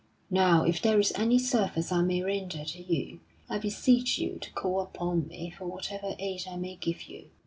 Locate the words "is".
0.99-1.11